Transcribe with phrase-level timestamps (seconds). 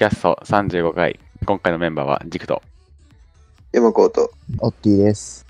[0.00, 2.62] キャスト35回、今回のメンバーはジクト。
[3.70, 4.30] 山コート。
[4.60, 5.46] オッティです。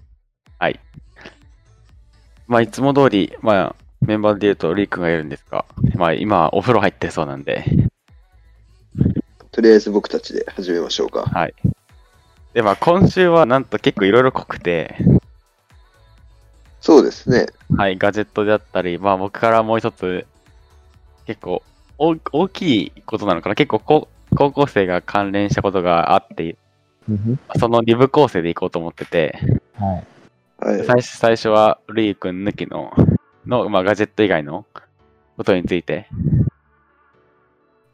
[2.49, 7.65] まあ、いつも通り、まあ、メンバーで言うとリー君がいるんですが、まあ、今、お風呂入ってそうなんで、
[9.53, 11.27] とりあえず僕たちで始めましょうか。
[11.27, 11.55] はい。
[12.53, 14.97] で、まあ、今週はなんと結構いろいろ濃くて、
[16.81, 17.47] そうですね。
[17.77, 20.27] はい、ガジェットであったり、まあ、僕からもう一つ、
[21.25, 21.63] 結構
[21.99, 26.57] 大、大きいことなのかな結構こ高校生が関連したことがあって、
[27.59, 29.39] その2部構成でいこうと思ってて、
[29.75, 30.05] は
[30.63, 30.67] い。
[30.67, 30.85] はい。
[30.85, 32.93] 最初最初はリー君抜きの、
[33.47, 34.67] の、まあ、ガジェット以外の
[35.37, 36.07] ことについて、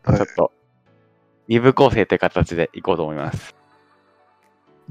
[0.05, 0.53] はいちょっと、
[1.49, 3.55] 二部構成という形でいこうと思います。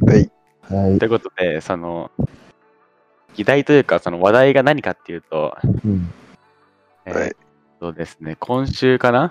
[0.01, 0.29] はい。
[0.61, 1.05] はいと。
[1.05, 2.11] いうことで、その、
[3.35, 6.11] 議題というか、その話題が何かっていうと、うん。
[7.05, 7.35] えーはい
[7.81, 9.29] そうですね、今週かな？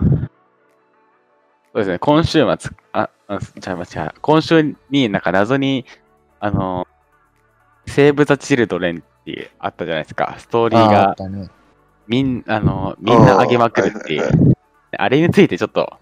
[1.75, 5.85] そうですね、今週末、あ、あじゃあ、違う、今週になんか謎に、
[6.39, 6.87] あの、
[7.85, 11.49] セーブ・ザ・チルドレンっていうあったじゃないですか、ストーリーがったね。
[12.07, 14.55] みん、あの、みんな上げまくるっていう。
[14.97, 15.97] あれについてちょっと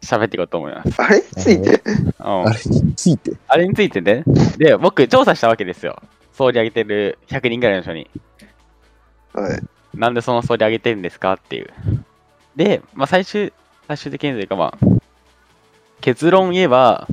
[0.00, 1.02] 喋っていこうと思います。
[1.02, 3.32] あれについて、うんあれについて？
[3.46, 4.24] あれについてね。
[4.56, 6.02] で、僕調査したわけですよ。
[6.32, 8.08] 総理上げてる100人ぐらいの人に。
[9.34, 9.62] はい。
[9.94, 11.68] なんでその総理上げてるんですかっていう。
[12.56, 13.52] で、まあ最終、
[13.88, 14.86] 最終的にというかまあ、
[16.02, 17.08] 結論言えば、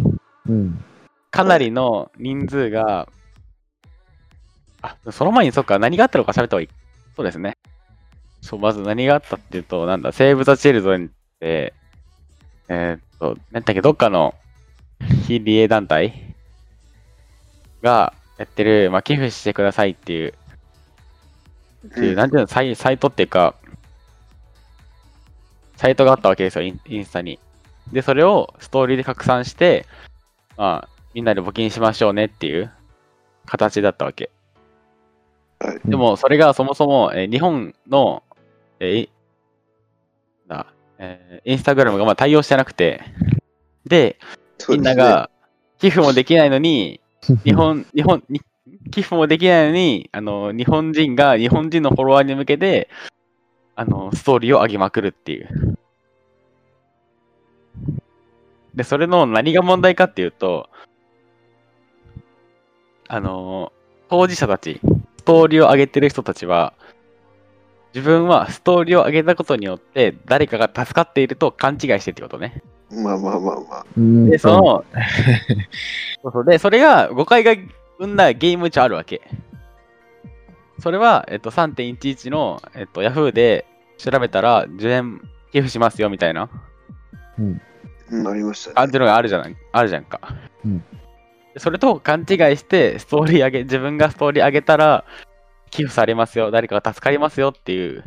[0.47, 0.83] うん。
[1.31, 3.07] かなりの人数が、
[4.81, 6.69] あ、その前にそっか、何があったのか喋った方がいい。
[7.15, 7.57] そうですね。
[8.41, 11.09] そう、まず何があったっていうと、なんだ、セーブ・ザ・チルドレンっ
[11.39, 11.73] て、
[12.67, 14.35] えーっと、なんだっけ、どっかの
[15.25, 16.35] 非利営団体
[17.81, 20.33] がやってる、まあ、寄付してくださいっていう、
[21.87, 23.55] っていう、なんていうの、サイサイトっていうか、
[25.75, 27.39] サイトがあったわけですよ、インスタに。
[27.91, 29.85] で、それをストーリーで拡散して、
[30.57, 32.71] まあ、みんなで募金しましょうねっていう
[33.45, 34.29] 形だったわけ。
[35.59, 35.79] はい。
[35.85, 38.23] でも、それがそもそも、えー日本の、
[38.79, 39.09] えーい
[40.47, 40.67] だ
[40.97, 43.01] えーインスタグラムがまあ対応してなくて、
[43.85, 44.17] で、
[44.69, 45.29] みんなが
[45.79, 46.99] 寄付もできないのに、
[47.43, 48.41] 日本、日本、に
[48.91, 52.89] 寄付もできないのに、あの、日本人が日本人のフォロワーに向けて、
[53.75, 55.77] あの、ストーリーを上げまくるっていう。
[58.73, 60.69] で、それの何が問題かっていうと、
[63.07, 63.71] あの、
[64.09, 64.79] 当事者たち、
[65.17, 66.73] ストーリーを上げてる人たちは、
[67.93, 72.61] 自分はストーリーを上げたことによって、誰かが助かっていると勘違いしてるってことね。
[72.91, 73.85] まあまあまあまあ。
[73.97, 74.85] うんで、その、
[76.23, 77.53] そうそうで、それが誤解が
[77.99, 79.21] 生んだゲーム値あるわけ。
[80.79, 83.65] それは、えっと、3.11の、えっと、Yahoo で
[83.97, 85.21] 調べたら、10円
[85.51, 86.49] 寄付しますよみたいな
[87.39, 87.61] うん。
[88.11, 88.75] うん、ありましたね。
[88.75, 90.19] 感じのがあるじゃない、あるじゃんか。
[90.63, 90.83] うん
[91.55, 95.05] でそれと勘違いして、ストーリー上げ、自分がストーリー上げたら、
[95.71, 98.03] 寄付されますよ、誰かが助かりますよっていう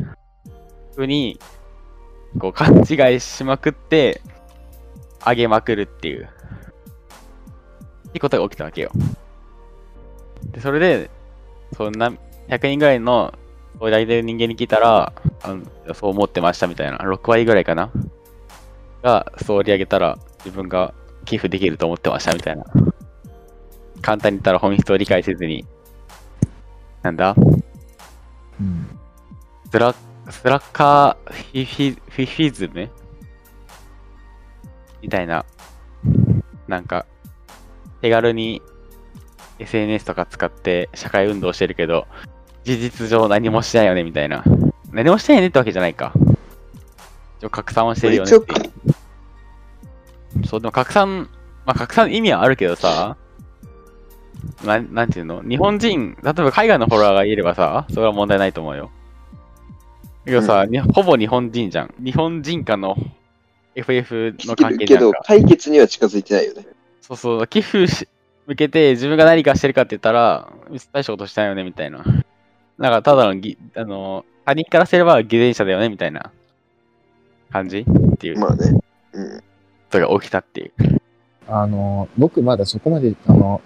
[0.95, 1.41] ふうに、
[2.39, 4.21] こう、勘違いしまくって、
[5.27, 8.91] 上げまくるっていう、っていうことが起きたわけよ。
[10.53, 11.11] で、それで、
[11.75, 12.13] そんな、
[12.49, 13.35] 100人ぐらいの、
[13.79, 17.91] そう上げてる人間に聞いたら、あのそう思ってましたみたいな、6割ぐらいかな
[19.03, 20.95] が、ストーリー上げたら、自分が
[21.25, 22.65] 寄付できると思ってましたみたいな。
[24.01, 25.67] 簡単に言ったら本質を理解せずに、
[27.03, 27.35] なんだ？
[28.61, 28.99] うん。
[29.71, 29.95] スラ
[30.31, 32.89] スラッカーフィフィフィフィズム？
[35.03, 35.45] みたいな、
[36.67, 37.07] なんか、
[38.01, 38.63] 手軽に
[39.59, 42.07] SNS とか使って社会運動してるけど、
[42.69, 44.45] 事実上何もしてないよねみたいな。
[44.93, 46.13] 何もしてないねってわけじゃないか。
[47.39, 48.31] 一応拡散はしてるよね。
[50.45, 51.31] そう、でも拡散、
[51.65, 53.17] まあ拡散の意味はあるけどさ、
[54.67, 55.41] なん、なんていうの？
[55.43, 58.91] 日本人、例えば海外のフォロワーがいればさ、それは問題ないと思うよ。
[60.27, 61.95] けどさ、にほぼ日本人じゃん。
[61.99, 62.99] 日本人かの
[63.77, 65.23] FF の関係じけど、ゃんか。
[65.25, 66.67] 解決には近づいてないよね。
[67.01, 68.07] そうそう、寄付し
[68.47, 70.53] 向けて自分が何かしてるかって言ったら、
[70.93, 72.05] 大したことしてないよね、みたいな。
[72.79, 76.31] なんか、ただのぎ、あの、他人からすれば偽善者だよね、みたいな
[77.53, 78.81] 感じっていうこまあね。
[79.13, 79.43] うん。
[79.91, 80.73] とが起きたっていう。
[81.49, 83.61] あの、僕まだそこまで、あの、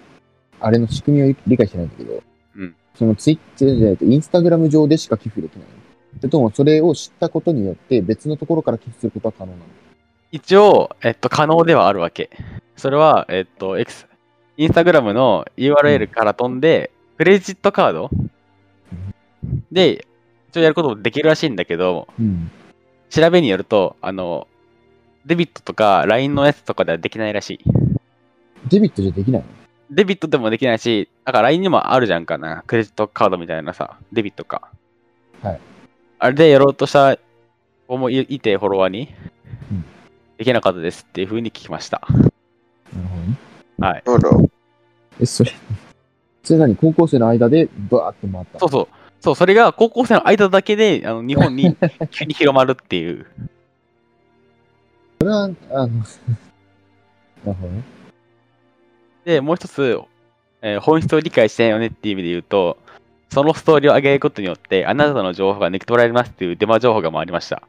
[0.59, 2.23] あれの仕組みを理解してないんだけど、
[2.55, 5.67] うんそのツイッターじゃないと、インスタグラム上でしか寄付できない。
[6.17, 9.63] それとも、それを知ったことによって、別のところから寄付することは可能なの
[10.31, 12.29] 一応、えっと、可能ではあるわけ。
[12.75, 14.07] それは、えっと、X、
[14.57, 18.09] インスタグラムの URL から飛んで、クレジットカード
[19.71, 20.05] で、
[20.49, 22.51] 一応やることもできるらしいんだけど、うん。
[23.09, 24.47] 調べによると、あの、
[25.25, 27.59] デビットとか LINE のやつとかではできないらしい。
[28.69, 29.47] デビットじゃできないの？
[29.91, 32.63] デビットでもできないし、だから LINE にもあるじゃんかな。
[32.67, 34.69] クレジットカードみたいなさ、デビットか。
[35.41, 35.59] はい。
[36.19, 37.17] あれでやろうとした
[37.87, 39.13] 子もいいて、フォロワーに、
[39.71, 39.85] うん
[40.35, 42.01] できなかったですっていう風に聞きました。
[43.77, 44.37] なるほどね。
[44.37, 44.49] はい。
[45.21, 45.51] え、それ、
[46.43, 46.75] それ何？
[46.75, 48.87] 高校生の間でバーって回ったそうそう。
[49.23, 51.77] そう、それが高校生の間だけで、あの日本に
[52.11, 53.25] 急に広まるっていう。
[55.21, 57.83] それは、あの、 なるほどね。
[59.23, 59.97] で、もう一つ、
[60.61, 62.77] えー本質を理解してないよねっていう意味で言うと、
[63.29, 67.63] そのストーリーを上げることによって、あなたの情報が抜き取られますっていうデマ情報が回りました。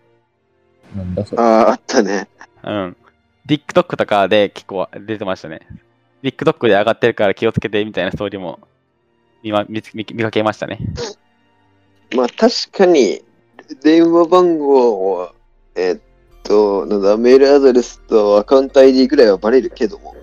[0.96, 1.42] なんだそれ。
[1.42, 2.26] ああ、あったね。
[2.64, 2.96] うん。
[3.46, 5.60] TikTok とかで結構出てましたね。
[6.24, 8.58] TikTok で上がってるから気をつけてみたいなストーリーも
[9.44, 10.78] 見ま見つ見見かけましたね。
[12.14, 13.22] まあ確かに、
[13.82, 15.32] 電話番号は、
[15.74, 16.00] えっ
[16.42, 20.14] と、なんだ、メールアドレスとアカウント ID ぐらいはバレるけども、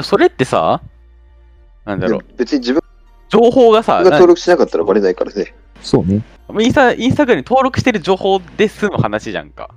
[0.00, 0.80] それってさ、
[1.84, 2.82] なんだろう、別に自分
[3.28, 5.54] 情報がさ、が登録しなかったらバレないからね。
[5.82, 6.22] そうね。
[6.48, 9.70] なインスタインスタグラムに登録してる情報で済む話じゃんか。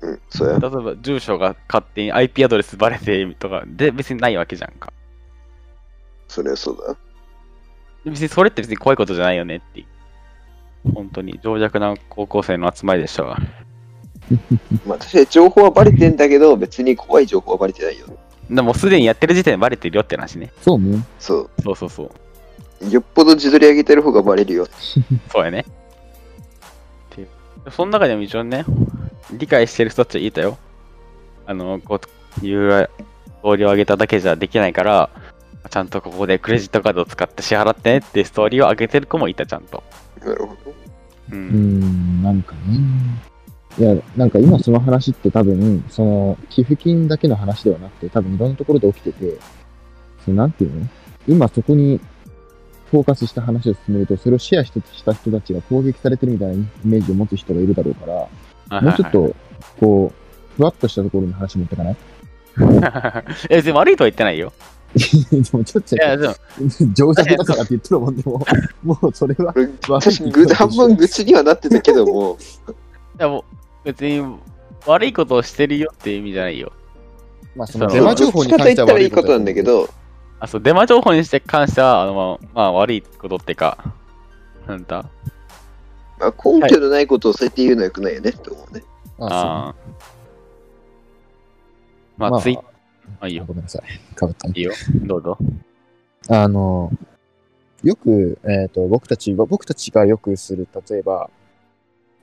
[0.00, 0.58] うん、そうや。
[0.58, 4.92] 例えば住所が勝手に IP アドレスバレてとかで別にないわけじゃんか。
[6.28, 6.96] それはそうだ。
[8.04, 9.84] 別にそれって別に怖いことじゃないよねって。
[10.94, 13.38] 本当に情弱な高校生の集まりでしたわ。
[14.86, 18.06] まあ確かに情報はバレてんだけど、別に怖い情報はバレてないよ。
[18.50, 20.52] でもすでにやってる時点でバレてるよって話ね。
[20.60, 21.04] そうね。
[21.18, 22.86] そそうそうそう。
[22.86, 22.90] う。
[22.90, 24.66] よっぽど自撮り上げてる方がバレるよ。
[25.32, 25.64] そうやね。
[27.12, 27.28] っていう
[27.70, 28.64] その中でも一応ね、
[29.32, 30.58] 理解してる人たちはいたよ。
[31.46, 32.00] あの、こ
[32.42, 35.10] ういうストーリーを上げただけじゃできないから、
[35.70, 39.82] ちゃんとここでクレジットカードを使って支払ってねっていうストーリーを上げてる子もいた、ちゃんと。
[40.20, 40.70] なるほど。
[40.70, 40.74] う。
[41.32, 42.78] うんーん、なんかね。
[43.78, 49.38] いや、なんか今その話って多分、その、寄付金だけの話ではなくて、多分いろんなところで起きてて、
[50.24, 50.86] そのなんていうの？
[51.26, 52.00] 今そこに
[52.90, 58.28] フォーカスした話を進めると、それをシェアしてした人たちが攻撃されてるみたいなイメージを持つ人がいるだろうから、はいはい
[58.74, 59.36] はいもうちょっと、
[59.80, 61.96] こう、ふわっとしたところの話持ってかない？
[63.48, 64.52] え、別に悪いとは言ってないよ。
[64.94, 66.34] でもちょっとい、や、でも、
[66.92, 68.44] 情弱だからって言ってるもんでも、
[68.82, 69.54] もうそれは
[70.54, 72.38] 半分愚痴にはなってたけども、
[73.18, 73.44] いやもう。
[73.84, 74.24] 別に
[74.86, 76.72] 悪いことをしてるよっていう意味じゃないよ。
[77.56, 79.88] まあそのデマ情報に関しは悪いことなんだけど、
[80.42, 83.94] あ、そう、デマ情報にして関しては、あの、まあ、まあ、悪いことってか、
[84.66, 85.08] なんだ。
[86.18, 88.82] まあ、根拠のないことをそうやって言うのはよくないよねって思うね。
[89.20, 89.74] ああ、
[92.16, 92.40] まあ。
[92.40, 92.71] ツイッ
[93.20, 93.44] あ、いいよ。
[93.46, 94.14] ごめんなさい。
[94.14, 94.72] かぶったねいいよ。
[95.04, 95.38] どうぞ。
[96.28, 96.90] あの、
[97.82, 101.30] よく、えっ、と、僕たちは、僕たちがよくする、例えば、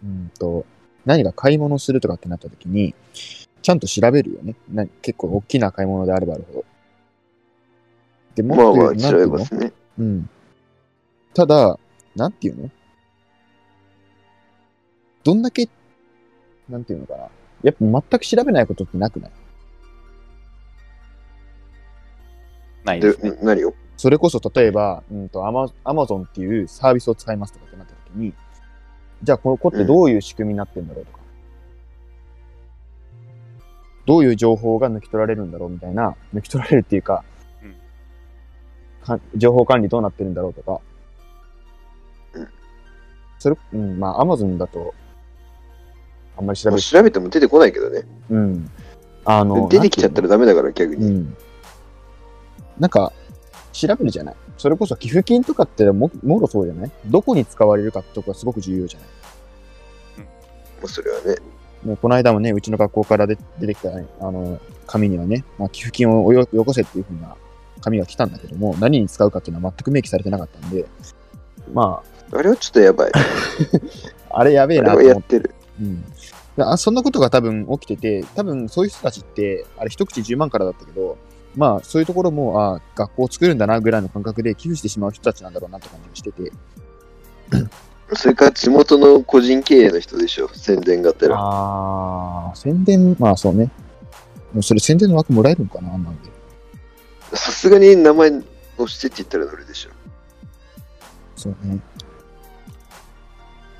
[0.03, 0.65] うんと、
[1.05, 2.95] 何か買い物するとかってなった時に、
[3.61, 4.55] ちゃんと調べるよね。
[4.71, 6.65] な結構大きな買い物であればあるほど。
[8.35, 9.73] で、もっとまあまあ、調べますね。
[9.97, 10.29] うん。
[11.33, 11.77] ただ、
[12.15, 12.69] なんていうの？
[15.23, 15.67] どんだけ、
[16.69, 17.29] なんていうのかな。
[17.63, 19.31] やっぱ全く調べないことってなくない？
[22.83, 28.33] ないです何をそれこそ例えば、うんとアマ、アマゾンっていうサービスを使いますとかってなった時に、
[29.21, 31.19] じゃあこの子ってどういう仕組みになってんだろうとか、
[34.05, 37.25] どういう情報が抜き取られるんだろうみたいな、抜き取られるっていうか、
[37.62, 37.75] うん
[39.05, 40.79] か情報管理どうなってるんだろうとか、
[42.33, 42.48] うん
[43.39, 44.93] それ、うん、まあアマゾンだと、
[46.38, 48.03] あんまり調べ調べても出てこないけどね。
[48.29, 48.71] うん。
[49.25, 51.05] あの、出てきちゃったらダメだから、逆に。
[51.05, 51.38] うん。
[52.79, 53.12] なんか、
[53.71, 56.91] 調べるじゃないそれこそ寄付金とかっても、もろそうじゃない？
[57.05, 59.09] どこに使われるかってとこがすごく重要じゃない？
[60.81, 61.36] まあ、それはね。
[61.83, 67.36] もうこの間もね、うちの学校から出出てきた、ね、あの、紙にはね、まあ、寄付金をよよこせっていうふうな
[67.81, 70.86] 紙が来たんだけども、何に使うかっていうのは全く明記されてなかったんで、
[71.74, 73.12] まあれはちょっとやばい。
[73.13, 73.19] あ、
[74.39, 75.03] あれやべえなと思っ。
[75.03, 75.55] はやっててる。
[75.81, 76.03] うん。
[76.62, 81.17] あそんなことが多分起きてて、多分そういう人たちって、あれ一口10万からだったけど、
[81.56, 86.51] まあそういうところも、あ学校を作るんだなぐらいの感覚で寄付してしまう人たちなんだろうなって感じがしてて。
[88.13, 90.50] それから地元の個人経営の人でしょ？
[90.50, 91.36] 宣伝がてら。
[91.38, 93.70] ああ、宣伝、まあそうね。
[94.62, 96.29] それ宣伝の枠もらえるのかななんで。
[97.34, 99.89] さすがに名前押してって言ったら乗るでしょ。
[101.36, 101.79] そうね。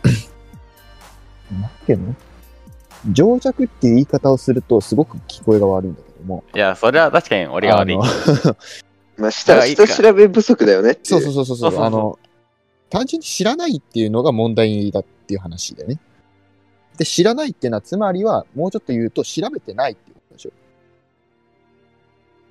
[1.52, 2.16] なんていうの
[3.12, 6.44] 情弱っていう言い方をするとすごく聞こえが悪いんだけども。
[6.56, 7.98] いや、それは確かに俺が悪いあ。
[7.98, 8.04] の
[9.18, 12.18] まあ、下、らいいか下調べ不足だよねっていそうそうそうそうそうあの、
[12.90, 16.00] 単純に知らないっていうのが問題だっていう話だよね。
[16.98, 20.52] で、知らないっていうのは、つまりは、もうちょっと言うと、調べてないっていうことでしょ。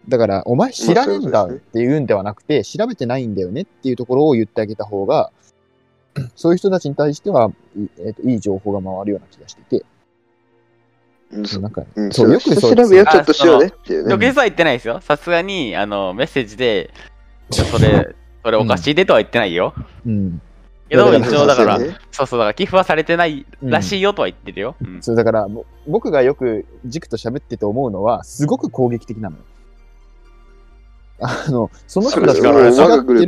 [0.09, 5.33] だから、お前知らねえんだっていうんではなくて、調べてないんだよねっていうところを言ってあげた方が、
[6.35, 9.98] そういう人たちに対しては、いえーといい情報が回るような気がしていて、うんそ
[11.31, 14.15] なんか、うん、そう、よく下そう調べをちょっとしようねっていうね。
[14.15, 15.01] 直接は言ってないですよ。
[15.03, 16.91] さすがに、あの、メッセージで、
[17.55, 19.75] いやそれ、それおかしいでとは言ってないよ。
[20.07, 20.41] うん。
[20.89, 21.79] けど、一応だから、
[22.11, 24.77] そうそうだから寄付はされてないらしいよとは言ってるよ。
[24.81, 29.43] うんそう、だから、ぼ僕がよく軸と喋ってて思うのは、すごく攻撃的なのよ。
[31.21, 32.53] あの、その人たちが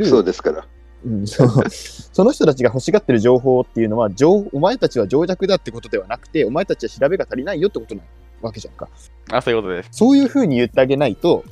[0.05, 0.65] そうですから。
[1.05, 8.01] うん、そう その人たちが欲しがってる情報っていうのは、情お前たちは情弱だってことではなくて、お前たちは調べが足りないよってことな
[8.41, 8.87] わけじゃんか。
[9.31, 9.89] あ、そういうことです。
[9.91, 11.43] そういうふうに言ってあげないと、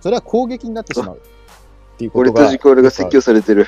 [0.00, 1.16] それは攻撃になってしまう。
[1.16, 2.46] っていうこ俺とが。
[2.46, 3.66] とジコーラが説教されてる。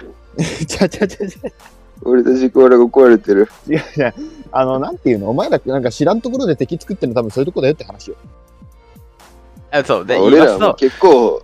[0.66, 1.50] ちゃちゃちゃちゃ。
[2.04, 3.48] 俺とジコーラが壊れてる。
[3.68, 4.14] 違う違う。
[4.50, 5.30] あの、なんていうの？
[5.30, 8.16] お前らなんか知らんところで敵作ってるの多分そういうとこだよって話よ。
[9.70, 11.42] あそう、で、言い俺らも結構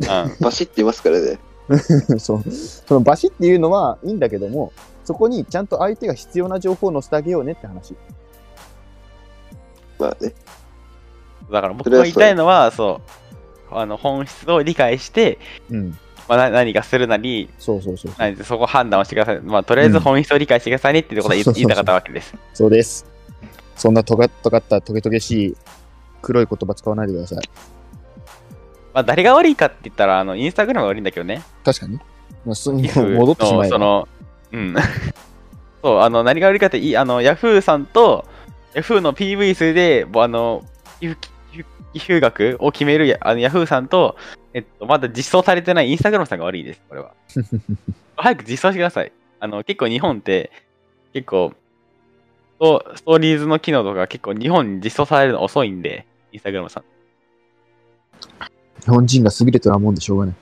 [0.00, 1.38] うん、バシっていますからね。
[2.18, 2.50] そう。
[2.50, 4.72] そのバシっていうのはいいんだけども、
[5.04, 7.94] そこにちゃんと相手が必要な情報を載せてあげようねって話。
[9.98, 10.32] まあね。
[11.50, 13.00] だから僕が言いたいのは、そ
[13.70, 15.38] う、あの、本質を理解して、
[15.70, 15.98] うん。
[16.28, 18.12] まあ、な何かするなり、そうそうそう。
[18.18, 19.40] 何そこ判断をしてください。
[19.40, 22.34] まあ、とりあえず本質を理解してくださいねっていうことを言いたかったわけです。
[22.54, 23.04] そうです。
[23.74, 25.56] そんなとがとがったトゲトゲしい
[26.22, 27.38] 黒い言葉使わないでください。
[28.92, 31.42] まあ、誰が悪いかって言ったら、あの、インスタグラムが悪いんだけどね。
[31.64, 31.96] 確かに。
[31.96, 33.78] まあ、戻ってしまえば。
[33.78, 34.08] のその、
[34.52, 34.74] うん。
[35.82, 38.24] そう、あの、何が悪いかって、いあの、ヤフーさんと、
[38.74, 40.64] ヤフーの PV 数で、ぼあの、
[41.92, 44.16] 寄付額を決めるやあのヤフーさんと、
[44.54, 47.12] えっと、まだ実装されてないインスタグラムさんが悪いです、これは。
[48.16, 49.12] 早く実装してください。
[49.40, 50.50] あの、結構日本って、
[51.12, 51.52] 結構、
[52.60, 56.84] ストーリーズの機能とか結構日本に実装されるの遅いんで、インスタグラムさん。
[58.80, 60.34] 日本人が優れてるもんでしょうがない。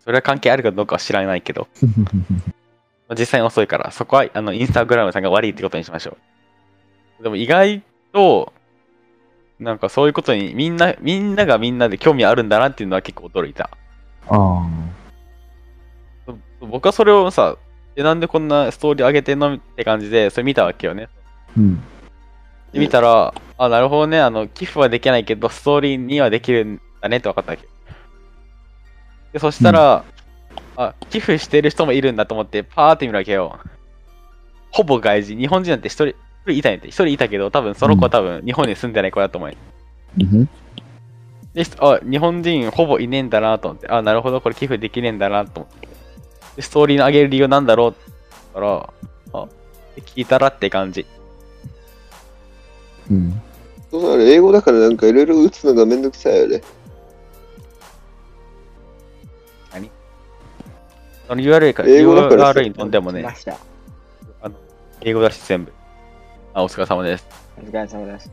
[0.00, 1.68] それは関係あるかどうかは知らないけど、
[3.08, 6.16] まあ実際に遅いから、そこはあのインスタグラムさんが悪いってことにしましょ
[7.20, 7.22] う。
[7.22, 8.52] でも意外と、
[9.58, 13.70] なんかそういうことにみんな、みんながみんなで興味あるんだなっていうのは結構驚いた。
[14.28, 14.66] あ
[16.26, 17.56] そ僕はそれをさ、
[17.96, 21.08] えなんでこんなストーリー上げてんのって感じで、それ見たわけよね。
[21.56, 21.58] あ。
[21.58, 21.82] うん。
[22.72, 27.68] で見たら、あ、なるほどね、あの、寄付はできないけど、ストーリーにはできるんだねって分かったわけ。
[29.32, 30.04] で、そしたら、
[30.76, 33.58] あ、寄付してる人もいるんだと思って、パーって見るわけよ。
[34.70, 36.14] ほぼ外人、日本人なんて一人、一
[36.46, 39.56] 人いたんやって、一人いたけど、多分その子は多分日本に住んでない子だと思うよ。
[40.18, 40.48] うん
[41.54, 45.88] で、あ、日本人ほぼいねえんだなと思って、あ、なるほど、これ寄付できねえんだなと思って。
[46.56, 48.14] で、ストーリーの上げる理由なんだろうって言
[48.50, 48.92] ったら、
[49.42, 49.48] あ、
[49.96, 51.06] で聞いたらって感じ。
[53.10, 53.42] うん。
[53.90, 56.62] そうあれ英語だからなんかいろいろ打つのがめんどくさいよね。
[61.30, 63.56] その URL から、英語だからさ URL に飛んでもね来ま、した。
[65.00, 65.72] 英語だし全部。
[66.52, 67.26] あ、お疲れ様です。
[67.56, 68.32] お疲れ様です。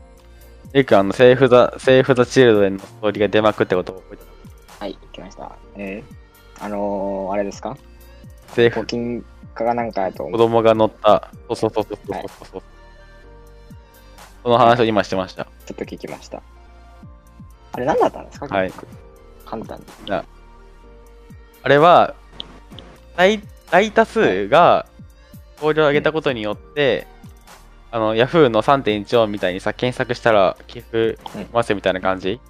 [0.72, 4.32] よくあの、セーフザ、セーフザチルドレンのストーリーが出まくってことを覚えてま
[4.80, 5.52] はい、来ました。
[5.76, 7.76] えー、あのー、あれですか？
[8.48, 8.54] す。
[8.56, 12.62] セーフ募、金家がなんかやと子供が乗った、そうそうそうそうそうはいそうそう。
[14.48, 15.44] その話を今してました。
[15.44, 16.40] ちょっと聞きました。
[17.72, 18.46] あれ何だったんですか？
[18.46, 18.72] はい。
[19.44, 19.84] 簡単に。
[20.10, 20.24] あ
[21.68, 22.14] れは、
[23.14, 24.86] 大大多数が、
[25.60, 27.06] 投料を上げたことによって、
[27.90, 32.40] あの、Yahoo の3.14みたいにさ、検索したら寄付しますよみたいな感じ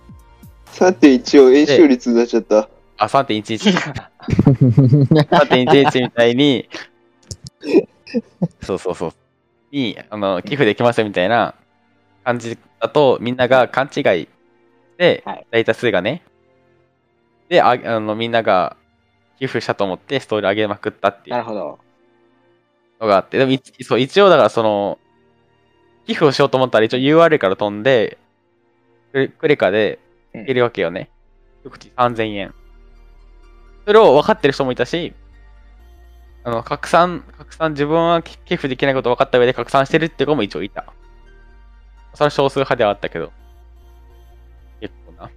[0.74, 2.68] 3.14円周率になっちゃった。
[2.98, 3.72] あ、3.11。
[4.28, 6.68] 3.11みたいに、
[8.62, 9.12] そうそうそう。
[9.72, 11.56] に、あの、寄付できますよみたいな
[12.28, 14.28] 感じだと、みんなが勘違い
[14.98, 16.22] ではい、大多数がね、
[17.48, 18.76] で、ああのみんなが
[19.38, 21.78] 寄付したと思ってストーリー上げまくったっていうなるほど。
[23.00, 24.98] のがあって、でも一そう一応だからその、
[26.06, 28.18] 寄付をしようと思ったら一応 URL から飛んで、
[29.12, 29.98] クレカで
[30.34, 31.08] いけるわけよね。
[31.64, 32.54] 一口3000円。
[33.86, 35.14] それを分かってる人もいたし、
[36.44, 40.92] あの、拡散、拡散、自分は寄寄付できないこと分かった上で拡散してるって子も一応いた。
[42.18, 43.30] それは少数派ではあったけど。
[44.80, 45.26] 結構な。
[45.28, 45.30] っ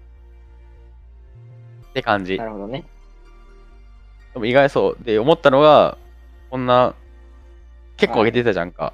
[1.94, 2.46] て感じな。
[2.46, 2.86] るほどね。
[4.34, 5.04] でも意外そう。
[5.04, 6.00] で、思ったのが、
[6.50, 6.96] こんな、
[7.98, 8.94] 結構上げてたじゃんか。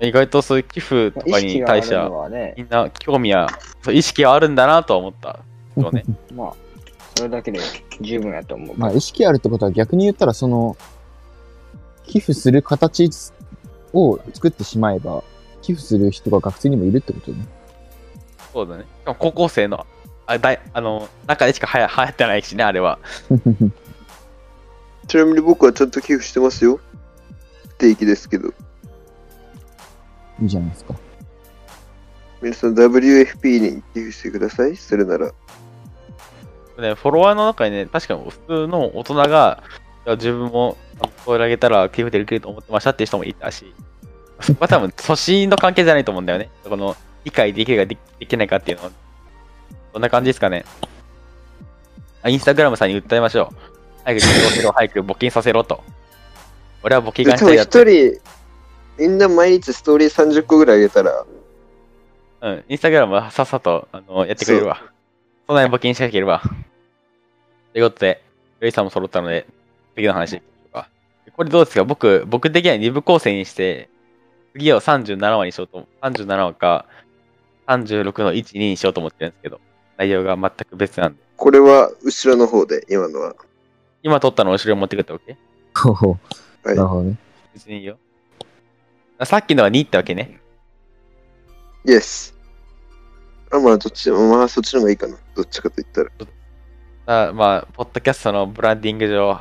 [0.00, 3.46] 意外とそういう寄付とかに対してはね、みんな興味や、
[3.82, 5.40] そう意識はあるんだなとは思った。
[5.78, 6.02] そうね。
[6.34, 6.54] まあ、
[7.14, 7.60] それだけで
[8.00, 8.76] 十分やと思う。
[8.78, 10.78] まあ、意識あるってことは逆に言ったら、その、
[12.06, 13.10] 寄付する形
[13.92, 15.22] を作ってしまえば、
[15.64, 17.46] 寄付する人が学生にもいるってことね。
[18.52, 18.84] そうだね。
[19.18, 19.86] 高校生の、
[20.26, 22.98] あ、だいあの、中でしかはや流行ってないしね、あれは。
[25.08, 26.80] ちなみに僕はちゃんと寄付してますよ。
[27.62, 28.48] 不定期ですけど。
[30.42, 30.94] いいじゃないですか。
[32.42, 34.76] 皆さん WFP に寄付してください。
[34.76, 35.32] それなら。
[36.78, 39.62] ね、フォロワーの中にね、確かに普通の大人が、
[40.06, 40.76] 自分も
[41.24, 43.72] これあげたら寄付できると思ってましたっていう人もいたし、
[44.40, 46.50] そこは多分、年の関係じゃないと思うんだよね。
[46.68, 48.90] この、理解できるかでできないかっていうのは。
[49.92, 50.64] どんな感じですかね。
[52.22, 53.56] あインスタグラムさんに訴えましょう。
[54.04, 55.82] 早く起業しろ、早く募金させろと。
[56.82, 57.84] 俺は募金がしたい一。
[57.84, 58.20] 人、
[58.98, 61.24] みんな毎日ストーリー30個ぐらいあげたら、
[62.42, 64.82] うん、インスタグラムはさっさとあのやってくれるわ。
[65.46, 66.42] そんなに募金しなければ。
[67.72, 68.22] ということで、
[68.60, 69.46] ルイさんも揃ったので、
[69.94, 70.42] 次の話。
[71.36, 71.84] これどうですか？
[71.84, 73.88] 僕、僕的には2部構成にして、
[74.54, 76.86] 次を37話にしようと、37話か、
[77.66, 79.60] 36の1、2にしようと思ってるんですけど、
[79.96, 81.22] 内容が全く別なんで。
[81.36, 83.34] これは後ろの方で、今のは。
[84.02, 85.36] 今撮ったのを後ろに持ってくってわけ？
[85.74, 87.16] ほうほうはいなるほどね。
[87.52, 87.98] 別にいいよ。
[89.18, 90.40] あさっきのは2ってわけね。
[91.84, 92.34] Yes。
[93.50, 95.16] あ、まあ、どっちでも、まあ、そっちの方がいいかな。
[95.34, 97.28] どっちかと言ったら。
[97.28, 99.40] あまあ、ポッドキャストのブランディング上、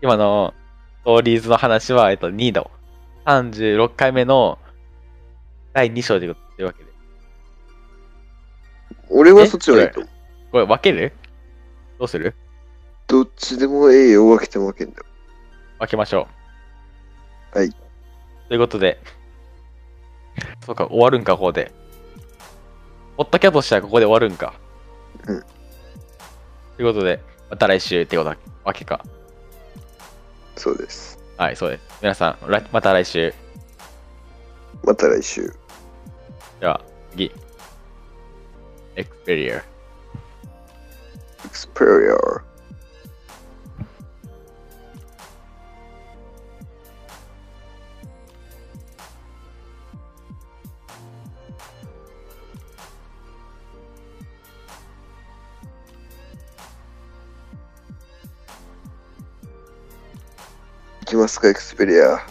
[0.00, 0.54] 今の
[1.00, 2.70] ストーリーズの話は、えっと、2度。
[3.24, 4.58] 36回目の
[5.72, 6.90] 第2章というわけで。
[9.08, 10.00] 俺はそっちの方がいいと。
[10.50, 11.12] これ分ける？
[11.98, 12.34] どうする？
[13.06, 14.26] どっちでもええよ。
[14.26, 15.04] 分けても分けんだよ。
[15.78, 16.28] 分けましょ
[17.54, 17.58] う。
[17.58, 17.70] はい。
[18.48, 19.00] ということで、
[20.64, 21.72] そうか、終わるんか、ここで。
[23.16, 24.54] ポッドキャストとしてはここで終わるんか。
[25.26, 25.40] うん。
[26.76, 29.04] ということで、また来週ってことだわけか。
[30.56, 31.21] そうです。
[31.36, 31.82] はい、そうです。
[32.02, 33.32] 皆さん、来また来週。
[34.84, 35.52] また来週。
[36.60, 37.32] では、次。
[38.96, 39.16] エク
[61.12, 62.04] きますか、エクスペリア。
[62.06, 62.22] ど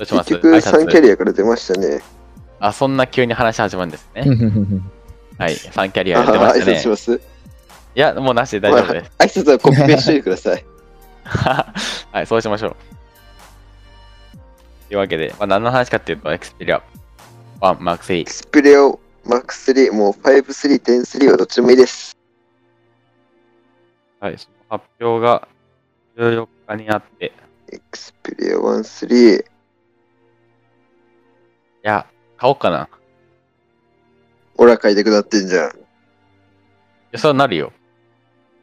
[0.00, 0.30] うします？
[0.30, 2.00] 結局、挨拶3キャリアから出ましたね。
[2.60, 4.22] あ、そんな急に話始まるんですね。
[5.38, 6.88] はい、3キャリアあ出ましたね挨拶し。
[6.88, 7.14] ます？
[7.14, 7.20] い
[7.94, 9.10] や、もうなしで大丈夫です。
[9.44, 10.64] 挨拶はコピペしといてください。
[11.24, 12.76] はい、そうしましょう。
[14.88, 16.82] というわけで、まあ、何の話かっていうと、エクスペリア
[17.60, 18.30] 1、マークエ3ク。
[18.32, 18.80] スペリア
[19.24, 22.16] マックス3、もう5、3、10、3はどっちでもいいです。
[24.20, 25.48] はい、その発表が
[26.16, 27.32] 14日にあって、
[27.72, 29.44] いエクスペリア1、3。
[31.82, 32.84] や、買おうかな。
[32.84, 32.88] い
[34.56, 35.84] オラ書いてくなってんじゃん。
[37.12, 37.72] や、そうなるよ。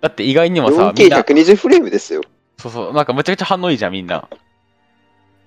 [0.02, 2.22] だって意外にもさ、みんな、4K120 フレームですよ。
[2.58, 4.28] そうそう、なんかめちゃくちゃ反応いいじゃん、みんな。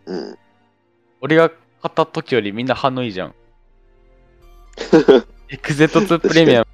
[0.07, 0.39] うん。
[1.21, 1.57] 俺が買
[1.89, 3.35] った時よりみんな反応いいじゃん。
[5.49, 6.67] XZ2 プレミアム